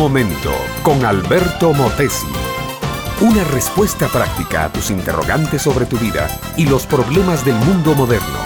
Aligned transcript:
momento 0.00 0.50
con 0.82 1.04
Alberto 1.04 1.74
Motesi. 1.74 2.26
Una 3.20 3.44
respuesta 3.44 4.08
práctica 4.08 4.64
a 4.64 4.72
tus 4.72 4.88
interrogantes 4.88 5.60
sobre 5.60 5.84
tu 5.84 5.98
vida 5.98 6.26
y 6.56 6.64
los 6.64 6.86
problemas 6.86 7.44
del 7.44 7.56
mundo 7.56 7.94
moderno. 7.94 8.38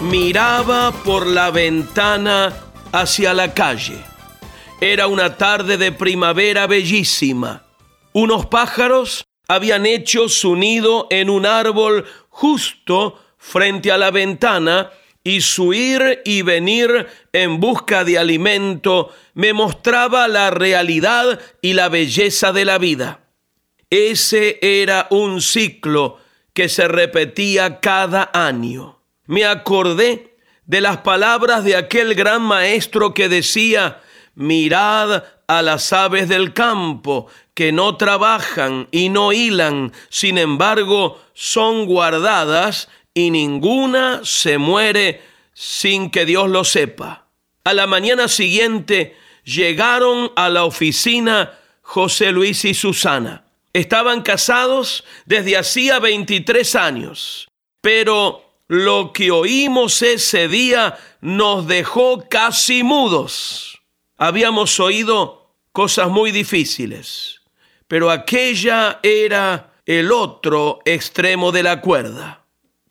Miraba 0.00 0.92
por 1.04 1.26
la 1.26 1.50
ventana 1.50 2.54
hacia 2.90 3.34
la 3.34 3.52
calle. 3.52 4.02
Era 4.80 5.08
una 5.08 5.36
tarde 5.36 5.76
de 5.76 5.92
primavera 5.92 6.66
bellísima. 6.66 7.64
Unos 8.14 8.46
pájaros 8.46 9.26
habían 9.46 9.84
hecho 9.84 10.30
su 10.30 10.56
nido 10.56 11.06
en 11.10 11.28
un 11.28 11.44
árbol 11.44 12.06
justo 12.30 13.22
frente 13.36 13.92
a 13.92 13.98
la 13.98 14.10
ventana 14.10 14.90
y 15.28 15.42
su 15.42 15.74
ir 15.74 16.22
y 16.24 16.40
venir 16.40 17.06
en 17.34 17.60
busca 17.60 18.02
de 18.02 18.16
alimento 18.16 19.12
me 19.34 19.52
mostraba 19.52 20.26
la 20.26 20.50
realidad 20.50 21.38
y 21.60 21.74
la 21.74 21.90
belleza 21.90 22.54
de 22.54 22.64
la 22.64 22.78
vida. 22.78 23.20
Ese 23.90 24.58
era 24.62 25.06
un 25.10 25.42
ciclo 25.42 26.16
que 26.54 26.70
se 26.70 26.88
repetía 26.88 27.78
cada 27.80 28.30
año. 28.32 29.02
Me 29.26 29.44
acordé 29.44 30.34
de 30.64 30.80
las 30.80 30.98
palabras 30.98 31.62
de 31.62 31.76
aquel 31.76 32.14
gran 32.14 32.40
maestro 32.40 33.12
que 33.12 33.28
decía, 33.28 34.00
mirad 34.34 35.24
a 35.46 35.60
las 35.60 35.92
aves 35.92 36.30
del 36.30 36.54
campo, 36.54 37.26
que 37.52 37.70
no 37.70 37.98
trabajan 37.98 38.88
y 38.92 39.10
no 39.10 39.34
hilan, 39.34 39.92
sin 40.08 40.38
embargo 40.38 41.20
son 41.34 41.84
guardadas 41.84 42.88
y 43.18 43.32
ninguna 43.32 44.20
se 44.22 44.58
muere 44.58 45.22
sin 45.52 46.08
que 46.08 46.24
Dios 46.24 46.48
lo 46.48 46.62
sepa. 46.62 47.26
A 47.64 47.74
la 47.74 47.88
mañana 47.88 48.28
siguiente 48.28 49.16
llegaron 49.42 50.30
a 50.36 50.48
la 50.48 50.64
oficina 50.64 51.58
José 51.82 52.30
Luis 52.30 52.64
y 52.64 52.74
Susana. 52.74 53.44
Estaban 53.72 54.22
casados 54.22 55.02
desde 55.26 55.56
hacía 55.56 55.98
23 55.98 56.76
años, 56.76 57.48
pero 57.80 58.52
lo 58.68 59.12
que 59.12 59.32
oímos 59.32 60.00
ese 60.02 60.46
día 60.46 60.96
nos 61.20 61.66
dejó 61.66 62.28
casi 62.28 62.84
mudos. 62.84 63.80
Habíamos 64.16 64.78
oído 64.78 65.54
cosas 65.72 66.08
muy 66.08 66.30
difíciles, 66.30 67.40
pero 67.88 68.12
aquella 68.12 69.00
era 69.02 69.72
el 69.86 70.12
otro 70.12 70.78
extremo 70.84 71.50
de 71.50 71.64
la 71.64 71.80
cuerda 71.80 72.37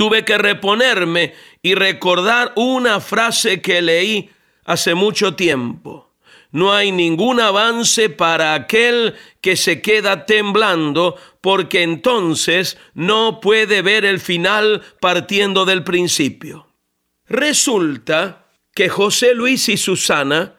tuve 0.00 0.24
que 0.24 0.38
reponerme 0.38 1.34
y 1.60 1.74
recordar 1.74 2.54
una 2.56 3.00
frase 3.00 3.60
que 3.60 3.82
leí 3.82 4.30
hace 4.64 4.94
mucho 4.94 5.34
tiempo. 5.34 6.14
No 6.52 6.72
hay 6.72 6.90
ningún 6.90 7.38
avance 7.38 8.08
para 8.08 8.54
aquel 8.54 9.14
que 9.42 9.56
se 9.56 9.82
queda 9.82 10.24
temblando, 10.24 11.16
porque 11.42 11.82
entonces 11.82 12.78
no 12.94 13.40
puede 13.42 13.82
ver 13.82 14.06
el 14.06 14.20
final 14.20 14.80
partiendo 15.02 15.66
del 15.66 15.84
principio. 15.84 16.68
Resulta 17.26 18.46
que 18.74 18.88
José 18.88 19.34
Luis 19.34 19.68
y 19.68 19.76
Susana 19.76 20.54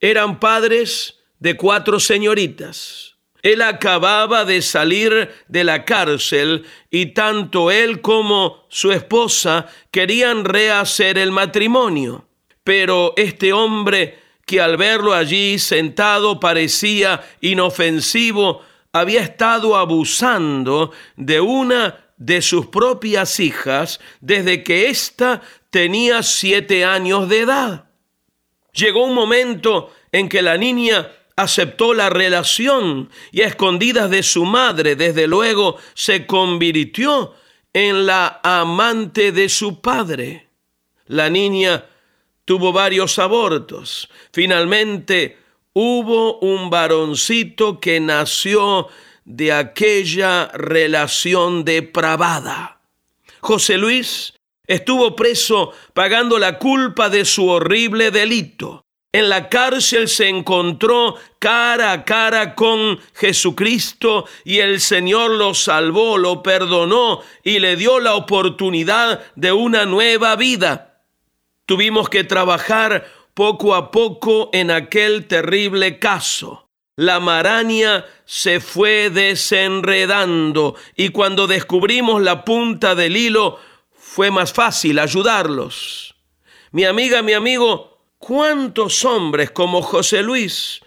eran 0.00 0.40
padres 0.40 1.20
de 1.38 1.56
cuatro 1.56 2.00
señoritas. 2.00 3.09
Él 3.42 3.62
acababa 3.62 4.44
de 4.44 4.62
salir 4.62 5.30
de 5.48 5.64
la 5.64 5.84
cárcel 5.84 6.66
y 6.90 7.06
tanto 7.06 7.70
él 7.70 8.00
como 8.00 8.66
su 8.68 8.92
esposa 8.92 9.66
querían 9.90 10.44
rehacer 10.44 11.18
el 11.18 11.32
matrimonio. 11.32 12.26
Pero 12.64 13.14
este 13.16 13.52
hombre, 13.52 14.18
que 14.46 14.60
al 14.60 14.76
verlo 14.76 15.14
allí 15.14 15.58
sentado 15.58 16.38
parecía 16.38 17.22
inofensivo, 17.40 18.62
había 18.92 19.22
estado 19.22 19.76
abusando 19.76 20.92
de 21.16 21.40
una 21.40 22.10
de 22.16 22.42
sus 22.42 22.66
propias 22.66 23.40
hijas 23.40 24.00
desde 24.20 24.62
que 24.62 24.90
ésta 24.90 25.40
tenía 25.70 26.22
siete 26.22 26.84
años 26.84 27.28
de 27.28 27.40
edad. 27.40 27.84
Llegó 28.72 29.04
un 29.04 29.14
momento 29.14 29.92
en 30.12 30.28
que 30.28 30.42
la 30.42 30.56
niña 30.56 31.10
aceptó 31.42 31.94
la 31.94 32.10
relación 32.10 33.10
y 33.32 33.42
a 33.42 33.46
escondidas 33.46 34.10
de 34.10 34.22
su 34.22 34.44
madre, 34.44 34.96
desde 34.96 35.26
luego, 35.26 35.76
se 35.94 36.26
convirtió 36.26 37.34
en 37.72 38.06
la 38.06 38.40
amante 38.42 39.32
de 39.32 39.48
su 39.48 39.80
padre. 39.80 40.48
La 41.06 41.30
niña 41.30 41.84
tuvo 42.44 42.72
varios 42.72 43.18
abortos. 43.18 44.08
Finalmente 44.32 45.38
hubo 45.72 46.38
un 46.38 46.70
varoncito 46.70 47.80
que 47.80 48.00
nació 48.00 48.88
de 49.24 49.52
aquella 49.52 50.48
relación 50.48 51.64
depravada. 51.64 52.80
José 53.40 53.78
Luis 53.78 54.34
estuvo 54.66 55.14
preso 55.16 55.72
pagando 55.94 56.38
la 56.38 56.58
culpa 56.58 57.08
de 57.08 57.24
su 57.24 57.48
horrible 57.48 58.10
delito. 58.10 58.84
En 59.12 59.28
la 59.28 59.48
cárcel 59.48 60.06
se 60.06 60.28
encontró 60.28 61.16
cara 61.40 61.90
a 61.90 62.04
cara 62.04 62.54
con 62.54 63.00
Jesucristo 63.14 64.26
y 64.44 64.58
el 64.58 64.80
Señor 64.80 65.32
lo 65.32 65.52
salvó, 65.54 66.16
lo 66.16 66.44
perdonó 66.44 67.20
y 67.42 67.58
le 67.58 67.74
dio 67.74 67.98
la 67.98 68.14
oportunidad 68.14 69.24
de 69.34 69.50
una 69.50 69.84
nueva 69.84 70.36
vida. 70.36 71.02
Tuvimos 71.66 72.08
que 72.08 72.22
trabajar 72.22 73.04
poco 73.34 73.74
a 73.74 73.90
poco 73.90 74.48
en 74.52 74.70
aquel 74.70 75.26
terrible 75.26 75.98
caso. 75.98 76.68
La 76.94 77.18
maraña 77.18 78.04
se 78.26 78.60
fue 78.60 79.10
desenredando 79.10 80.76
y 80.94 81.08
cuando 81.08 81.48
descubrimos 81.48 82.22
la 82.22 82.44
punta 82.44 82.94
del 82.94 83.16
hilo 83.16 83.58
fue 83.92 84.30
más 84.30 84.52
fácil 84.52 85.00
ayudarlos. 85.00 86.14
Mi 86.70 86.84
amiga, 86.84 87.22
mi 87.22 87.32
amigo, 87.32 87.89
¿Cuántos 88.20 89.06
hombres 89.06 89.50
como 89.50 89.80
José 89.80 90.22
Luis 90.22 90.82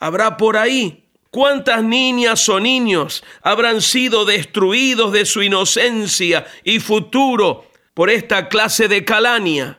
habrá 0.00 0.36
por 0.36 0.56
ahí? 0.56 1.04
¿Cuántas 1.30 1.84
niñas 1.84 2.48
o 2.48 2.58
niños 2.58 3.22
habrán 3.40 3.80
sido 3.80 4.24
destruidos 4.24 5.12
de 5.12 5.24
su 5.24 5.42
inocencia 5.42 6.44
y 6.64 6.80
futuro 6.80 7.70
por 7.94 8.10
esta 8.10 8.48
clase 8.48 8.88
de 8.88 9.04
calania? 9.04 9.78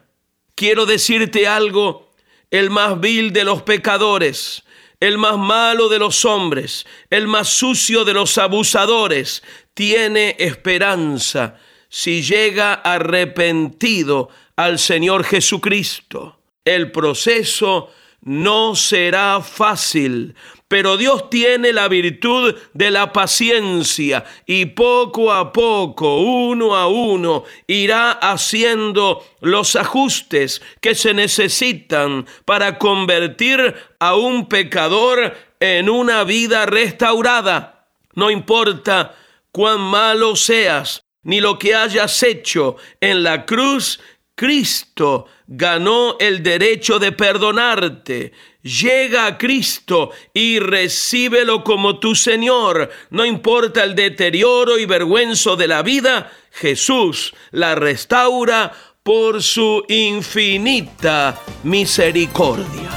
Quiero 0.55 0.85
decirte 0.85 1.45
algo, 1.45 2.09
el 2.49 2.69
más 2.69 2.97
vil 3.01 3.33
de 3.33 3.43
los 3.43 3.63
pecadores, 3.63 4.63
el 5.01 5.17
más 5.17 5.37
malo 5.37 5.89
de 5.89 5.99
los 5.99 6.23
hombres, 6.23 6.85
el 7.09 7.27
más 7.27 7.49
sucio 7.49 8.05
de 8.05 8.13
los 8.13 8.37
abusadores, 8.37 9.43
tiene 9.73 10.37
esperanza 10.39 11.59
si 11.89 12.23
llega 12.23 12.73
arrepentido 12.73 14.29
al 14.55 14.79
Señor 14.79 15.25
Jesucristo. 15.25 16.39
El 16.65 16.91
proceso 16.91 17.89
no 18.21 18.75
será 18.75 19.41
fácil, 19.41 20.35
pero 20.69 20.95
Dios 20.95 21.29
tiene 21.29 21.73
la 21.73 21.89
virtud 21.89 22.55
de 22.73 22.89
la 22.89 23.11
paciencia 23.11 24.23
y 24.45 24.67
poco 24.67 25.33
a 25.33 25.51
poco, 25.51 26.21
uno 26.21 26.75
a 26.75 26.87
uno, 26.87 27.43
irá 27.67 28.11
haciendo 28.11 29.23
los 29.41 29.75
ajustes 29.75 30.61
que 30.79 30.95
se 30.95 31.13
necesitan 31.13 32.25
para 32.45 32.79
convertir 32.79 33.75
a 33.99 34.15
un 34.15 34.47
pecador 34.47 35.35
en 35.59 35.89
una 35.89 36.23
vida 36.23 36.65
restaurada. 36.65 37.89
No 38.15 38.31
importa 38.31 39.15
cuán 39.51 39.81
malo 39.81 40.35
seas, 40.35 41.03
ni 41.23 41.41
lo 41.41 41.59
que 41.59 41.75
hayas 41.75 42.23
hecho 42.23 42.77
en 43.01 43.23
la 43.23 43.45
cruz, 43.45 43.99
Cristo 44.35 45.27
ganó 45.47 46.17
el 46.19 46.41
derecho 46.41 46.99
de 46.99 47.11
perdonarte. 47.11 48.33
Llega 48.63 49.25
a 49.27 49.37
Cristo 49.37 50.11
y 50.33 50.59
recíbelo 50.59 51.63
como 51.63 51.99
tu 51.99 52.15
Señor. 52.15 52.89
No 53.09 53.25
importa 53.25 53.83
el 53.83 53.93
deterioro 53.93 54.79
y 54.79 54.85
vergüenza 54.85 55.55
de 55.55 55.67
la 55.67 55.83
vida, 55.83 56.31
Jesús 56.51 57.33
la 57.51 57.75
restaura 57.75 58.71
por 59.03 59.43
su 59.43 59.83
infinita 59.89 61.39
misericordia. 61.63 62.89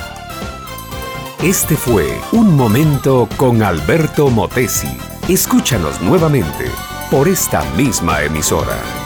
Este 1.42 1.76
fue 1.76 2.18
Un 2.32 2.56
Momento 2.56 3.28
con 3.36 3.62
Alberto 3.62 4.28
Motesi. 4.30 4.88
Escúchanos 5.28 6.00
nuevamente 6.00 6.70
por 7.10 7.28
esta 7.28 7.62
misma 7.74 8.22
emisora. 8.22 9.06